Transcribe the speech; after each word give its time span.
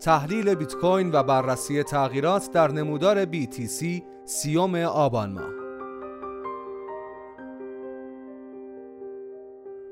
تحلیل 0.00 0.54
بیت 0.54 0.74
کوین 0.74 1.10
و 1.12 1.22
بررسی 1.22 1.82
تغییرات 1.82 2.52
در 2.52 2.70
نمودار 2.70 3.24
BTC 3.24 4.02
سی‌ام 4.24 4.74
آبان 4.74 5.32
ماه. 5.32 5.50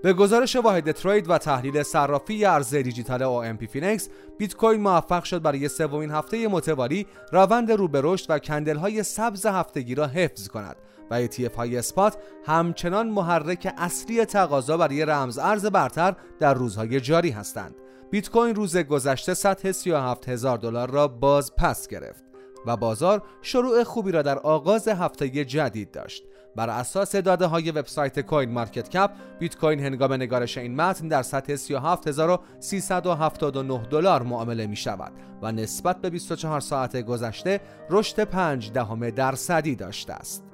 به 0.03 0.13
گزارش 0.13 0.57
واحد 0.57 0.93
trade 0.93 1.31
و 1.31 1.39
تحلیل 1.39 1.83
صرافی 1.83 2.45
ارز 2.45 2.75
دیجیتال 2.75 3.21
OMP 3.21 3.67
فینکس 3.67 4.09
بیت 4.39 4.57
کوین 4.57 4.81
موفق 4.81 5.25
شد 5.25 5.43
برای 5.43 5.69
سومین 5.69 6.11
هفته 6.11 6.49
متوالی 6.49 7.07
روند 7.33 7.73
رو 7.73 7.89
به 7.89 8.01
رشد 8.05 8.27
و 8.29 8.39
candle 8.39 8.77
های 8.77 9.03
سبز 9.03 9.47
هفتگی 9.47 9.95
را 9.95 10.07
حفظ 10.07 10.49
کند 10.49 10.77
و 11.11 11.27
ETF 11.27 11.55
های 11.57 11.77
spot 11.77 12.17
همچنان 12.47 13.09
محرک 13.09 13.75
اصلی 13.79 14.25
تقاضا 14.25 14.77
برای 14.77 15.05
رمز 15.05 15.39
ارز 15.39 15.67
برتر 15.67 16.15
در 16.41 16.55
روزهای 16.55 17.01
جاری 17.01 17.31
هستند. 17.31 17.75
بیت 18.11 18.31
کوین 18.31 18.55
روز 18.55 18.77
گذشته 18.77 19.35
سطح 19.35 19.73
37 19.73 20.29
هزار 20.29 20.59
دلار 20.59 20.91
را 20.91 21.09
باز 21.09 21.57
پس 21.57 21.89
گرفت 21.89 22.25
و 22.67 22.77
بازار 22.77 23.23
شروع 23.43 23.85
خوبی 23.85 24.13
را 24.13 24.23
در 24.23 24.39
آغاز 24.39 24.89
هفته 24.89 25.45
جدید 25.45 25.91
داشت 25.91 26.25
بر 26.57 26.71
اساس 26.71 27.17
داده 27.17 27.47
های 27.47 27.71
وبسایت 27.71 28.21
کوین 28.21 28.51
مارکت 28.51 28.89
کپ 28.89 29.11
بیت 29.39 29.57
کوین 29.57 29.81
هنگام 29.81 30.13
نگارش 30.13 30.59
این 30.59 30.77
متن 30.77 31.09
در 31.09 31.23
سطح 31.23 31.57
37379 31.57 33.87
دلار 33.91 34.23
معامله 34.23 34.67
می 34.67 34.77
شود 34.77 35.13
و 35.43 35.53
نسبت 35.53 36.01
به 36.01 36.11
24 36.11 36.61
ساعت 36.61 36.97
گذشته 36.97 37.61
رشد 37.91 38.25
5 38.25 38.73
دهم 38.73 39.11
درصدی 39.11 39.77
داشته 39.77 40.13
است. 40.13 40.45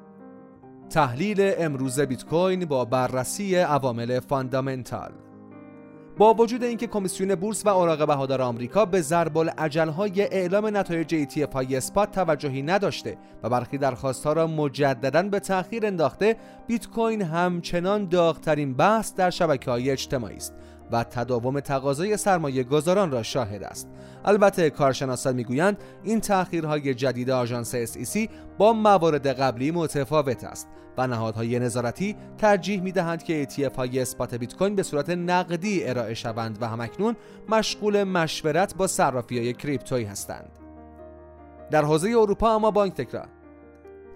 تحلیل 0.90 1.52
امروز 1.58 2.00
بیت 2.00 2.24
کوین 2.24 2.64
با 2.64 2.84
بررسی 2.84 3.56
عوامل 3.56 4.20
fundamental 4.20 5.12
با 6.18 6.34
وجود 6.34 6.64
اینکه 6.64 6.86
کمیسیون 6.86 7.34
بورس 7.34 7.66
و 7.66 7.68
اوراق 7.68 8.06
بهادار 8.06 8.42
آمریکا 8.42 8.84
به 8.84 9.00
ضرب‌الاجل‌های 9.00 10.22
اعلام 10.22 10.76
نتایج 10.76 11.26
ETF 11.26 11.52
های 11.52 11.76
spot 11.76 12.12
توجهی 12.12 12.62
نداشته 12.62 13.16
و 13.42 13.48
برخی 13.48 13.78
درخواستها 13.78 14.32
را 14.32 14.46
مجددا 14.46 15.22
به 15.22 15.40
تأخیر 15.40 15.86
انداخته 15.86 16.36
بیت 16.66 16.86
کوین 16.86 17.22
همچنان 17.22 18.08
داغترین 18.08 18.74
بحث 18.74 19.14
در 19.14 19.30
شبکه 19.30 19.70
های 19.70 19.90
اجتماعی 19.90 20.36
است. 20.36 20.54
و 20.92 21.04
تداوم 21.04 21.60
تقاضای 21.60 22.16
سرمایه 22.16 22.62
گذاران 22.62 23.10
را 23.10 23.22
شاهد 23.22 23.62
است. 23.62 23.88
البته 24.24 24.70
کارشناسان 24.70 25.34
می‌گویند 25.34 25.78
این 26.02 26.20
تأخیرهای 26.20 26.94
جدید 26.94 27.30
آژانس 27.30 27.74
SEC 27.76 28.28
با 28.58 28.72
موارد 28.72 29.26
قبلی 29.26 29.70
متفاوت 29.70 30.44
است 30.44 30.68
و 30.98 31.06
نهادهای 31.06 31.58
نظارتی 31.58 32.16
ترجیح 32.38 32.82
می‌دهند 32.82 33.22
که 33.22 33.46
ETF 33.50 33.76
های 33.76 34.00
اثبات 34.00 34.34
بیت 34.34 34.56
کوین 34.56 34.76
به 34.76 34.82
صورت 34.82 35.10
نقدی 35.10 35.84
ارائه 35.84 36.14
شوند 36.14 36.58
و 36.60 36.68
همکنون 36.68 37.16
مشغول 37.48 38.04
مشورت 38.04 38.76
با 38.76 38.86
صرافی 38.86 39.38
های 39.38 39.52
کریپتویی 39.52 40.04
هستند. 40.04 40.50
در 41.70 41.84
حوزه 41.84 42.08
اروپا 42.08 42.54
اما 42.54 42.70
بانک 42.70 42.94
تکرار. 42.94 43.28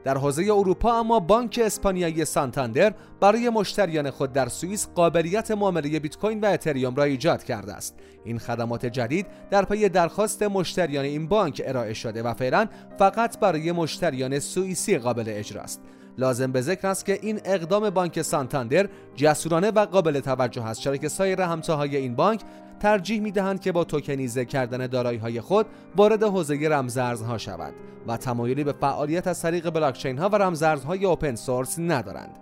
در 0.05 0.19
حوزه 0.19 0.43
اروپا 0.43 1.01
اما 1.01 1.21
بانک 1.21 1.61
اسپانیایی 1.65 2.25
سانتاندر 2.25 2.95
برای 3.21 3.49
مشتریان 3.49 4.11
خود 4.11 4.33
در 4.33 4.49
سوئیس 4.49 4.89
قابلیت 4.95 5.51
معامله 5.51 6.01
بیت 6.01 6.19
کوین 6.19 6.41
و 6.41 6.47
اتریوم 6.47 6.95
را 6.95 7.05
ایجاد 7.05 7.45
کرده 7.45 7.73
است. 7.75 7.95
این 8.25 8.39
خدمات 8.39 8.87
جدید 8.87 9.27
در 9.51 9.65
پی 9.65 9.89
درخواست 9.89 10.43
مشتریان 10.43 11.05
این 11.05 11.29
بانک 11.29 11.63
ارائه 11.65 11.95
شده 11.95 12.23
و 12.23 12.35
فعلا 12.35 12.67
فقط 12.99 13.39
برای 13.39 13.73
مشتریان 13.73 14.39
سوئیسی 14.39 14.99
قابل 14.99 15.25
اجراست. 15.27 15.81
لازم 16.19 16.53
به 16.53 16.61
ذکر 16.61 16.89
است 16.89 17.05
که 17.05 17.19
این 17.23 17.41
اقدام 17.45 17.91
بانک 17.91 18.23
سانتاندر 18.23 18.89
جسورانه 19.17 19.71
و 19.71 19.87
قابل 19.87 20.21
توجه 20.21 20.67
است 20.67 20.81
چرا 20.81 20.97
که 20.97 21.09
سایر 21.09 21.41
همتاهای 21.41 21.97
این 21.97 22.15
بانک 22.15 22.41
ترجیح 22.81 23.21
می 23.21 23.33
دهند 23.33 23.61
که 23.61 23.73
با 23.73 23.85
توکنیزه 23.85 24.45
کردن 24.45 24.87
دارایی 24.87 25.19
های 25.19 25.41
خود 25.41 25.67
وارد 25.97 26.23
حوزه 26.23 26.69
رمزارزها 26.69 27.39
شود 27.39 27.75
و 28.07 28.17
تمایلی 28.17 28.65
به 28.65 28.73
فعالیت 28.73 29.27
از 29.27 29.43
طریق 29.43 29.71
بلاکچین 29.71 30.19
ها 30.19 30.29
و 30.29 30.37
رمزارزهای 30.37 31.05
اوپن 31.05 31.35
سورس 31.35 31.79
ندارند. 31.79 32.39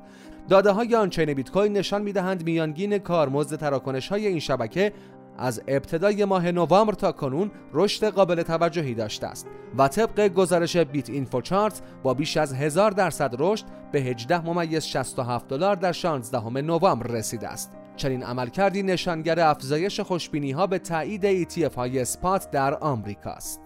داده 0.49 0.71
های 0.71 0.95
آنچین 0.95 1.35
بیت 1.35 1.51
کوین 1.51 1.73
نشان 1.73 2.03
می 2.03 2.13
دهند 2.13 2.45
میانگین 2.45 2.99
کارمزد 2.99 3.57
تراکنش 3.57 4.09
های 4.09 4.27
این 4.27 4.39
شبکه 4.39 4.93
از 5.39 5.63
ابتدای 5.69 6.25
ماه 6.25 6.53
نوامبر 6.53 6.93
تا 6.93 7.13
کنون 7.13 7.51
رشد 7.73 8.05
قابل 8.05 8.43
توجهی 8.43 8.95
داشته 8.95 9.27
است 9.27 9.47
و 9.79 9.89
طبق 9.89 10.29
گزارش 10.29 10.77
BitInfoChart 10.77 11.83
با 12.03 12.15
بیش 12.15 12.37
از 12.37 12.55
هزار 12.55 12.91
درصد 12.91 13.35
رشد 13.39 13.65
به 13.93 14.01
18 14.01 14.47
ممیز 14.47 14.85
67 14.85 15.49
دلار 15.49 15.77
در 15.77 15.93
16 15.93 16.51
نوامبر 16.61 17.07
رسیده 17.07 17.49
است 17.49 17.73
چنین 17.97 18.23
عملکردی 18.23 18.83
نشانگر 18.83 19.41
افزایش 19.41 20.01
خوشبینی 20.01 20.53
ها 20.53 20.67
به 20.67 20.79
تایید 20.79 21.51
ETF 21.51 21.75
های 21.75 22.01
spot 22.01 22.51
در 22.51 22.75
آمریکا 22.75 23.31
است. 23.31 23.61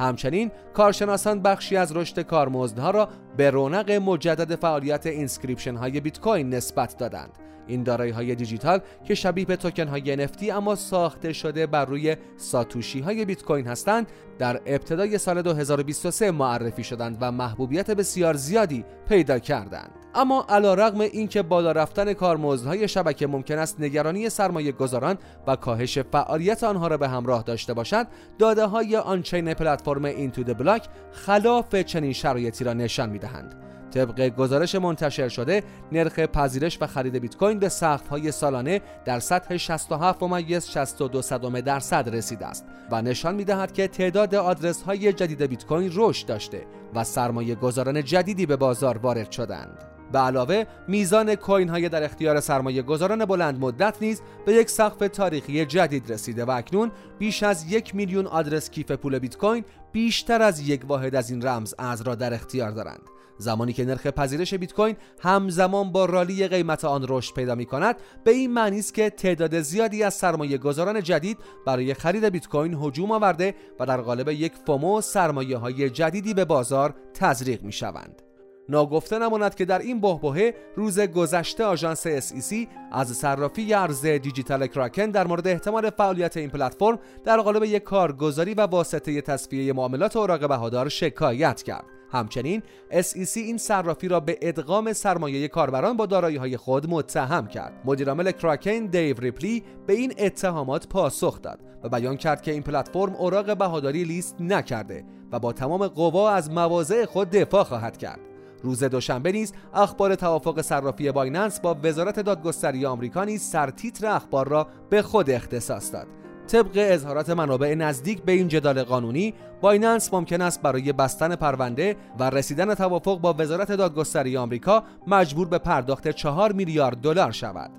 همچنین 0.00 0.50
کارشناسان 0.74 1.42
بخشی 1.42 1.76
از 1.76 1.96
رشد 1.96 2.20
کارمزدها 2.20 2.90
را 2.90 3.08
به 3.36 3.50
رونق 3.50 3.90
مجدد 3.90 4.54
فعالیت 4.54 5.06
inscription 5.06 5.76
های 5.76 6.00
بیت 6.00 6.20
کوین 6.20 6.54
نسبت 6.54 6.96
دادند 6.96 7.38
این 7.66 7.82
دارایی 7.82 8.12
های 8.12 8.34
دیجیتال 8.34 8.80
که 9.04 9.14
شبیه 9.14 9.44
به 9.44 9.56
توکن 9.56 9.88
های 9.88 10.26
NFT 10.26 10.48
اما 10.48 10.74
ساخته 10.74 11.32
شده 11.32 11.66
بر 11.66 11.84
روی 11.84 12.16
ساتوشی 12.36 13.00
های 13.00 13.24
بیت 13.24 13.42
کوین 13.42 13.66
هستند 13.66 14.06
در 14.38 14.60
ابتدای 14.66 15.18
سال 15.18 15.42
2023 15.42 16.30
معرفی 16.30 16.84
شدند 16.84 17.18
و 17.20 17.32
محبوبیت 17.32 17.90
بسیار 17.90 18.34
زیادی 18.34 18.84
پیدا 19.08 19.38
کردند. 19.38 19.90
اما 20.14 20.46
علا 20.48 20.74
رغم 20.74 21.00
اینکه 21.00 21.42
بالا 21.42 21.72
رفتن 21.72 22.12
کارمزدهای 22.12 22.88
شبکه 22.88 23.26
ممکن 23.26 23.58
است 23.58 23.80
نگرانی 23.80 24.28
سرمایه 24.28 24.72
گذاران 24.72 25.18
و 25.46 25.56
کاهش 25.56 25.98
فعالیت 25.98 26.64
آنها 26.64 26.86
را 26.86 26.96
به 26.96 27.08
همراه 27.08 27.42
داشته 27.42 27.74
باشد 27.74 28.06
داده 28.38 28.66
های 28.66 28.96
آنچین 28.96 29.54
پلتفرم 29.54 30.04
اینتو 30.04 30.44
بلاک 30.44 30.88
خلاف 31.12 31.74
چنین 31.74 32.12
شرایطی 32.12 32.64
را 32.64 32.72
نشان 32.72 33.10
می‌دهند. 33.10 33.63
طبق 33.94 34.28
گزارش 34.28 34.74
منتشر 34.74 35.28
شده 35.28 35.62
نرخ 35.92 36.18
پذیرش 36.18 36.78
و 36.80 36.86
خرید 36.86 37.16
بیت 37.16 37.36
کوین 37.36 37.58
به 37.58 37.68
سقف 37.68 38.08
های 38.08 38.32
سالانه 38.32 38.80
در 39.04 39.20
سطح 39.20 39.56
67 39.56 40.22
ممیز 40.22 40.66
62 40.66 41.22
صدم 41.22 41.60
درصد 41.60 42.08
رسیده 42.14 42.46
است 42.46 42.64
و 42.90 43.02
نشان 43.02 43.34
می‌دهد 43.34 43.72
که 43.72 43.88
تعداد 43.88 44.34
آدرس 44.34 44.82
های 44.82 45.12
جدید 45.12 45.42
بیت 45.42 45.66
کوین 45.66 45.90
رشد 45.94 46.26
داشته 46.26 46.66
و 46.94 47.04
سرمایه 47.04 47.54
گذاران 47.54 48.04
جدیدی 48.04 48.46
به 48.46 48.56
بازار 48.56 48.98
وارد 48.98 49.30
شدند. 49.30 49.78
به 50.12 50.18
علاوه 50.18 50.64
میزان 50.88 51.34
کوین 51.34 51.68
های 51.68 51.88
در 51.88 52.02
اختیار 52.02 52.40
سرمایه 52.40 52.82
گذاران 52.82 53.24
بلند 53.24 53.60
مدت 53.60 53.96
نیز 54.00 54.22
به 54.46 54.52
یک 54.52 54.70
سقف 54.70 55.08
تاریخی 55.08 55.66
جدید 55.66 56.12
رسیده 56.12 56.44
و 56.44 56.50
اکنون 56.50 56.90
بیش 57.18 57.42
از 57.42 57.72
یک 57.72 57.94
میلیون 57.94 58.26
آدرس 58.26 58.70
کیف 58.70 58.90
پول 58.90 59.18
بیت 59.18 59.36
کوین 59.36 59.64
بیشتر 59.92 60.42
از 60.42 60.68
یک 60.68 60.82
واحد 60.88 61.14
از 61.14 61.30
این 61.30 61.42
رمز 61.46 61.74
از 61.78 62.02
را 62.02 62.14
در 62.14 62.34
اختیار 62.34 62.70
دارند 62.70 63.13
زمانی 63.38 63.72
که 63.72 63.84
نرخ 63.84 64.06
پذیرش 64.06 64.54
بیت 64.54 64.72
کوین 64.72 64.96
همزمان 65.20 65.92
با 65.92 66.04
رالی 66.04 66.48
قیمت 66.48 66.84
آن 66.84 67.06
رشد 67.08 67.34
پیدا 67.34 67.54
می 67.54 67.66
کند 67.66 67.96
به 68.24 68.30
این 68.30 68.52
معنی 68.52 68.78
است 68.78 68.94
که 68.94 69.10
تعداد 69.10 69.60
زیادی 69.60 70.02
از 70.02 70.14
سرمایه 70.14 70.58
گذاران 70.58 71.02
جدید 71.02 71.38
برای 71.66 71.94
خرید 71.94 72.24
بیت 72.24 72.48
کوین 72.48 72.74
هجوم 72.74 73.10
آورده 73.10 73.54
و 73.80 73.86
در 73.86 74.00
قالب 74.00 74.28
یک 74.28 74.52
FOMO 74.66 75.00
سرمایه 75.00 75.56
های 75.56 75.90
جدیدی 75.90 76.34
به 76.34 76.44
بازار 76.44 76.94
تزریق 77.14 77.62
می 77.62 77.72
شوند. 77.72 78.22
ناگفته 78.68 79.18
نماند 79.18 79.54
که 79.54 79.64
در 79.64 79.78
این 79.78 80.00
بحبوحه 80.00 80.54
روز 80.76 81.00
گذشته 81.00 81.64
آژانس 81.64 82.06
SEC 82.06 82.54
از 82.92 83.08
صرافی 83.08 83.74
ارز 83.74 84.06
دیجیتال 84.06 84.66
کراکن 84.66 85.06
در 85.06 85.26
مورد 85.26 85.48
احتمال 85.48 85.90
فعالیت 85.90 86.36
این 86.36 86.50
پلتفرم 86.50 86.98
در 87.24 87.40
قالب 87.40 87.64
یک 87.64 87.82
کارگزاری 87.82 88.54
و 88.54 88.60
واسطه 88.60 89.20
تسویه 89.20 89.72
معاملات 89.72 90.16
اوراق 90.16 90.48
بهادار 90.48 90.88
شکایت 90.88 91.62
کرد 91.62 91.93
همچنین 92.14 92.62
SEC 92.90 93.36
این 93.36 93.58
صرافی 93.58 94.08
را 94.08 94.20
به 94.20 94.38
ادغام 94.42 94.92
سرمایه 94.92 95.48
کاربران 95.48 95.96
با 95.96 96.06
دارایی 96.06 96.36
های 96.36 96.56
خود 96.56 96.90
متهم 96.90 97.46
کرد. 97.46 97.72
مدیرعامل 97.84 98.30
کراکن 98.30 98.86
دیو 98.86 99.20
ریپلی 99.20 99.62
به 99.86 99.92
این 99.92 100.14
اتهامات 100.18 100.88
پاسخ 100.88 101.42
داد 101.42 101.60
و 101.82 101.88
بیان 101.88 102.16
کرد 102.16 102.42
که 102.42 102.50
این 102.52 102.62
پلتفرم 102.62 103.14
اوراق 103.14 103.58
بهاداری 103.58 104.04
لیست 104.04 104.36
نکرده 104.40 105.04
و 105.32 105.38
با 105.38 105.52
تمام 105.52 105.88
قوا 105.88 106.30
از 106.30 106.50
مواضع 106.50 107.04
خود 107.04 107.30
دفاع 107.30 107.64
خواهد 107.64 107.96
کرد. 107.96 108.20
روز 108.62 108.84
دوشنبه 108.84 109.32
نیز 109.32 109.52
اخبار 109.74 110.14
توافق 110.14 110.60
صرافی 110.60 111.12
بایننس 111.12 111.60
با 111.60 111.76
وزارت 111.82 112.20
دادگستری 112.20 112.86
آمریکا 112.86 113.24
نیز 113.24 113.42
سرتیتر 113.42 114.06
اخبار 114.06 114.48
را 114.48 114.66
به 114.90 115.02
خود 115.02 115.30
اختصاص 115.30 115.92
داد 115.92 116.23
طبق 116.48 116.72
اظهارات 116.74 117.30
منابع 117.30 117.74
نزدیک 117.74 118.22
به 118.22 118.32
این 118.32 118.48
جدال 118.48 118.82
قانونی 118.82 119.34
بایننس 119.60 120.14
ممکن 120.14 120.40
است 120.40 120.62
برای 120.62 120.92
بستن 120.92 121.36
پرونده 121.36 121.96
و 122.18 122.30
رسیدن 122.30 122.74
توافق 122.74 123.20
با 123.20 123.34
وزارت 123.38 123.72
دادگستری 123.72 124.36
آمریکا 124.36 124.82
مجبور 125.06 125.48
به 125.48 125.58
پرداخت 125.58 126.08
4 126.08 126.52
میلیارد 126.52 126.96
دلار 126.96 127.32
شود. 127.32 127.70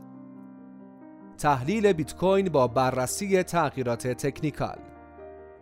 تحلیل 1.38 1.94
بیت 1.94 2.16
کوین 2.16 2.50
با 2.50 2.68
بررسی 2.68 3.44
تغییرات 3.44 4.08
تکنیکال 4.08 4.78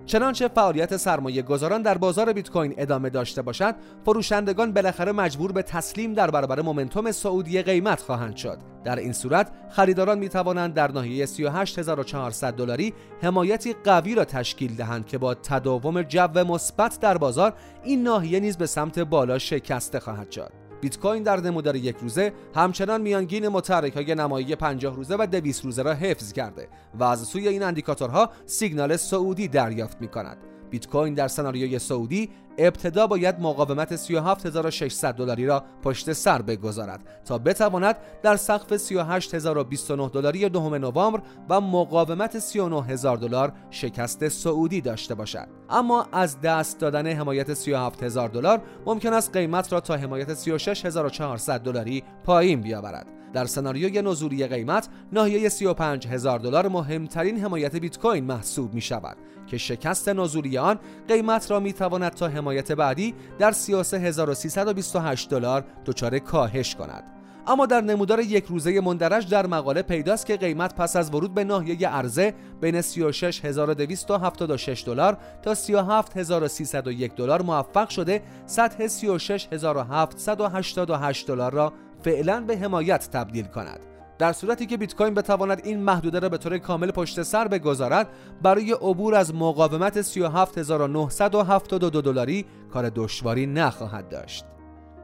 چنانچه 0.06 0.48
فعالیت 0.48 0.98
سرمایه 0.98 1.42
گذاران 1.42 1.82
در 1.82 1.98
بازار 1.98 2.34
بیت 2.34 2.50
کوین 2.50 2.74
ادامه 2.78 3.10
داشته 3.10 3.42
باشد 3.42 3.76
فروشندگان 4.06 4.74
بالاخره 4.74 5.12
مجبور 5.12 5.52
به 5.52 5.62
تسلیم 5.62 6.14
در 6.14 6.32
برابر 6.32 6.62
مومنتوم 6.62 7.12
سعودی 7.12 7.62
قیمت 7.62 8.02
خواهند 8.02 8.36
شد. 8.36 8.58
در 8.84 9.00
این 9.00 9.14
صورت 9.14 9.52
خریداران 9.70 10.20
می 10.20 10.30
توانند 10.30 10.74
در 10.74 10.92
ناحیه 10.92 11.26
38400 11.26 12.54
دلاری 12.54 12.94
حمایتی 13.22 13.76
قوی 13.84 14.16
را 14.16 14.26
تشکیل 14.26 14.76
دهند 14.76 15.08
که 15.08 15.18
با 15.18 15.34
تداوم 15.34 16.02
جو 16.02 16.46
مثبت 16.46 17.00
در 17.00 17.18
بازار 17.18 17.54
این 17.84 18.04
ناحیه 18.04 18.40
نیز 18.40 18.58
به 18.58 18.66
سمت 18.66 19.00
بالا 19.00 19.40
شکسته 19.40 20.00
خواهد 20.00 20.32
شد. 20.32 20.63
بیت 20.84 21.00
کوین 21.00 21.24
در 21.24 21.40
نمودار 21.40 21.76
یک 21.76 21.96
روزه 21.98 22.34
همچنان 22.56 23.02
میانگین 23.02 23.48
متحرک 23.48 23.94
های 23.94 24.16
نمایی 24.16 24.56
50 24.56 24.96
روزه 24.96 25.16
و 25.20 25.26
200 25.26 25.66
روزه 25.66 25.82
را 25.82 25.94
حفظ 25.94 26.34
کرده 26.34 26.68
و 27.00 27.04
از 27.04 27.28
سوی 27.28 27.48
این 27.48 27.64
اندیکاتورها 27.64 28.30
سیگنال 28.46 28.96
سعودی 28.96 29.48
دریافت 29.48 30.02
می 30.02 30.08
کند 30.08 30.53
بیت 30.74 30.88
کوین 30.88 31.14
در 31.14 31.28
سناریوی 31.28 31.80
سعودی 31.80 32.30
ابتدا 32.58 33.08
باید 33.08 33.40
مقاومت 33.40 33.96
37600 33.96 35.16
دلاری 35.16 35.46
را 35.46 35.64
پشت 35.84 36.14
سر 36.14 36.42
بگذارد 36.42 37.00
تا 37.26 37.38
بتواند 37.38 37.96
در 38.24 38.36
سقف 38.36 38.78
38029 38.78 40.10
دلاری 40.10 40.50
دهم 40.50 40.76
نوامبر 40.76 41.22
و 41.50 41.62
مقاومت 41.62 42.40
39000 42.40 43.18
دلار 43.18 43.54
شکست 43.70 44.28
سعودی 44.28 44.82
داشته 44.82 45.16
باشد. 45.16 45.48
اما 45.70 46.08
از 46.12 46.42
دست 46.42 46.80
دادن 46.80 47.08
حمایت 47.08 47.54
37000 47.54 48.30
دلار 48.30 48.62
ممکن 48.86 49.14
است 49.14 49.34
قیمت 49.34 49.74
را 49.74 49.80
تا 49.80 49.96
حمایت 49.96 50.34
36400 50.34 51.62
دلاری 51.62 52.04
پایین 52.24 52.62
بیاورد. 52.62 53.23
در 53.34 53.46
سناریوی 53.46 54.02
نزولی 54.02 54.48
قیمت 54.48 54.90
ناحیه 55.12 55.50
35000 55.50 56.40
دلار 56.40 56.68
مهمترین 56.68 57.40
حمایت 57.40 57.76
بیت 57.76 58.00
کوین 58.00 58.24
محسوب 58.24 58.74
می 58.74 58.82
شود 58.82 59.18
که 59.48 59.58
شکست 59.58 60.10
نزولی 60.10 60.58
آن 60.58 60.80
قیمت 61.08 61.52
را 61.52 61.60
می 61.60 61.74
تواند 61.74 62.12
تا 62.12 62.28
حمایت 62.28 62.72
بعدی 62.72 63.14
در 63.40 63.52
33328 63.52 65.30
دلار 65.30 65.66
دچار 65.86 66.20
کاهش 66.20 66.76
کند. 66.76 67.04
اما 67.48 67.66
در 67.66 67.82
نمودار 67.82 68.20
یک 68.20 68.46
روزه 68.46 68.82
مندرج 68.82 69.30
در 69.30 69.46
مقاله 69.46 69.82
پیداست 69.82 70.26
که 70.26 70.38
قیمت 70.38 70.76
پس 70.76 70.96
از 70.96 71.14
ورود 71.14 71.34
به 71.34 71.44
ناحیه 71.44 71.88
عرضه 71.88 72.34
بین 72.62 72.82
36276 72.82 74.84
دلار 74.86 75.18
تا 75.42 75.56
37301 75.56 77.16
دلار 77.16 77.42
موفق 77.42 77.90
شده 77.90 78.22
سطح 78.46 78.88
36788 78.88 81.28
دلار 81.28 81.54
را 81.54 81.74
فعلا 82.04 82.42
به 82.42 82.58
حمایت 82.58 83.10
تبدیل 83.12 83.46
کند. 83.46 83.80
در 84.18 84.34
صورتی 84.34 84.66
که 84.66 84.78
بیت 84.78 84.96
کوین 84.96 85.14
بتواند 85.14 85.62
این 85.64 85.80
محدوده 85.80 86.20
را 86.20 86.30
به 86.30 86.38
طور 86.38 86.58
کامل 86.58 86.92
پشت 86.92 87.24
سر 87.24 87.48
بگذارد 87.48 88.10
برای 88.42 88.72
عبور 88.72 89.16
از 89.16 89.36
مقاومت 89.36 90.02
37972 90.02 92.02
دلاری 92.02 92.46
کار 92.74 92.90
دشواری 92.90 93.46
نخواهد 93.46 94.10
داشت. 94.10 94.46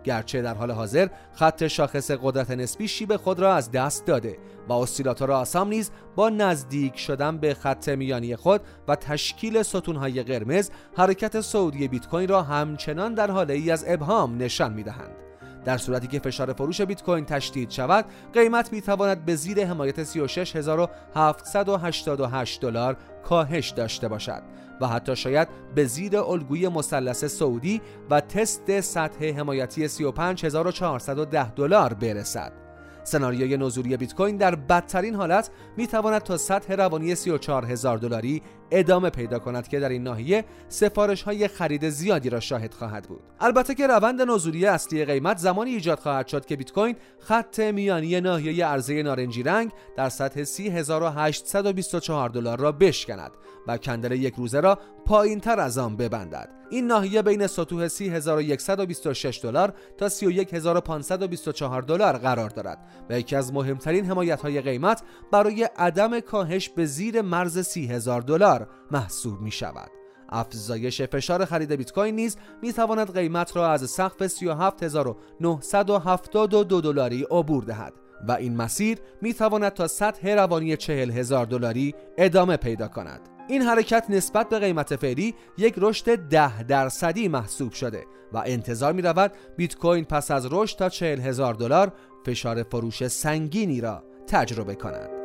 گرچه 0.03 0.41
در 0.41 0.53
حال 0.53 0.71
حاضر 0.71 1.07
خط 1.33 1.67
شاخص 1.67 2.11
قدرت 2.11 2.51
نسبی 2.51 2.87
شیب 2.87 3.15
خود 3.15 3.39
را 3.39 3.55
از 3.55 3.71
دست 3.71 4.05
داده 4.05 4.37
و 4.67 4.73
اسیلاتور 4.73 5.31
آسام 5.31 5.67
نیز 5.67 5.91
با 6.15 6.29
نزدیک 6.29 6.97
شدن 6.97 7.37
به 7.37 7.53
خط 7.53 7.89
میانی 7.89 8.35
خود 8.35 8.61
و 8.87 8.95
تشکیل 8.95 9.63
ستونهای 9.63 10.23
قرمز 10.23 10.69
حرکت 10.97 11.41
سعودی 11.41 11.87
بیت 11.87 12.07
کوین 12.07 12.27
را 12.27 12.41
همچنان 12.41 13.13
در 13.13 13.31
حاله 13.31 13.53
ای 13.53 13.71
از 13.71 13.85
ابهام 13.87 14.37
نشان 14.37 14.73
می‌دهند. 14.73 15.28
در 15.65 15.77
صورتی 15.77 16.07
که 16.07 16.19
فشار 16.19 16.53
فروش 16.53 16.81
بیت 16.81 17.03
کوین 17.03 17.25
تشدید 17.25 17.69
شود 17.69 18.05
قیمت 18.33 18.73
می 18.73 18.81
تواند 18.81 19.25
به 19.25 19.35
زیر 19.35 19.65
حمایت 19.65 20.03
36788 20.03 22.61
دلار 22.61 22.97
کاهش 23.23 23.69
داشته 23.69 24.07
باشد 24.07 24.41
و 24.81 24.87
حتی 24.87 25.15
شاید 25.15 25.47
به 25.75 25.85
زیر 25.85 26.17
الگوی 26.17 26.67
مثلث 26.67 27.25
سعودی 27.25 27.81
و 28.09 28.21
تست 28.21 28.81
سطح 28.81 29.25
حمایتی 29.25 29.87
35410 29.87 31.51
دلار 31.51 31.93
برسد. 31.93 32.68
سناریوی 33.09 33.57
نزولی 33.57 33.97
بیت 33.97 34.13
کوین 34.15 34.37
در 34.37 34.55
بدترین 34.55 35.15
حالت 35.15 35.49
می 35.77 35.87
تواند 35.87 36.21
تا 36.21 36.37
سطح 36.37 36.73
روانی 36.73 37.15
34000 37.15 37.97
دلاری 37.97 38.41
ادامه 38.71 39.09
پیدا 39.09 39.39
کند 39.39 39.67
که 39.67 39.79
در 39.79 39.89
این 39.89 40.03
ناحیه 40.03 40.45
سفارش 40.69 41.21
های 41.21 41.47
خرید 41.47 41.89
زیادی 41.89 42.29
را 42.29 42.39
شاهد 42.39 42.73
خواهد 42.73 43.03
بود. 43.07 43.21
البته 43.39 43.75
که 43.75 43.87
روند 43.87 44.21
نزولی 44.21 44.65
اصلی 44.65 45.05
قیمت 45.05 45.37
زمانی 45.37 45.71
ایجاد 45.71 45.99
خواهد 45.99 46.27
شد 46.27 46.45
که 46.45 46.55
بیت 46.55 46.71
کوین 46.71 46.95
خط 47.19 47.59
میانی 47.59 48.21
ناحیه 48.21 48.65
عرضه 48.65 49.03
نارنجی 49.03 49.43
رنگ 49.43 49.71
در 49.97 50.09
سطح 50.09 50.43
30824 50.43 52.29
دلار 52.29 52.59
را 52.59 52.71
بشکند 52.71 53.31
و 53.67 53.77
کندل 53.77 54.11
یک 54.11 54.35
روزه 54.35 54.59
را 54.59 54.79
پایین 55.09 55.39
تر 55.39 55.59
از 55.59 55.77
آن 55.77 55.97
ببندد. 55.97 56.49
این 56.69 56.87
ناحیه 56.87 57.21
بین 57.21 57.47
سطوح 57.47 57.87
30126 57.87 59.39
دلار 59.43 59.73
تا 59.97 60.09
31524 60.09 61.81
دلار 61.81 62.17
قرار 62.17 62.49
دارد 62.49 62.77
و 63.09 63.19
یکی 63.19 63.35
از 63.35 63.53
مهمترین 63.53 64.05
حمایت 64.05 64.41
های 64.41 64.61
قیمت 64.61 65.01
برای 65.31 65.63
عدم 65.63 66.19
کاهش 66.19 66.69
به 66.69 66.85
زیر 66.85 67.21
مرز 67.21 67.59
30000 67.59 68.21
دلار 68.21 68.67
محسوب 68.91 69.41
می 69.41 69.51
شود 69.51 69.91
افزایش 70.29 71.01
فشار 71.01 71.45
خرید 71.45 71.71
بیت 71.71 71.91
کوین 71.91 72.15
نیز 72.15 72.37
می 72.61 72.73
تواند 72.73 73.13
قیمت 73.13 73.55
را 73.55 73.71
از 73.71 73.89
سقف 73.89 74.27
37972 74.27 76.81
دلاری 76.81 77.25
عبور 77.31 77.63
دهد 77.63 77.93
و 78.27 78.31
این 78.31 78.55
مسیر 78.55 78.97
می 79.21 79.33
تواند 79.33 79.73
تا 79.73 79.87
سطح 79.87 80.29
روانی 80.29 80.77
40000 80.77 81.45
دلاری 81.45 81.95
ادامه 82.17 82.57
پیدا 82.57 82.87
کند. 82.87 83.38
این 83.49 83.61
حرکت 83.61 84.05
نسبت 84.09 84.49
به 84.49 84.59
قیمت 84.59 84.95
فعلی 84.95 85.35
یک 85.57 85.73
رشد 85.77 86.15
ده 86.15 86.63
درصدی 86.63 87.27
محسوب 87.27 87.71
شده 87.71 88.05
و 88.33 88.43
انتظار 88.45 88.93
می 88.93 89.01
رود 89.01 89.31
بیت 89.57 89.75
کوین 89.75 90.05
پس 90.05 90.31
از 90.31 90.47
رشد 90.51 90.77
تا 90.77 90.89
40 90.89 91.19
هزار 91.19 91.53
دلار 91.53 91.91
فشار 92.25 92.63
فروش 92.63 93.07
سنگینی 93.07 93.81
را 93.81 94.03
تجربه 94.27 94.75
کند. 94.75 95.18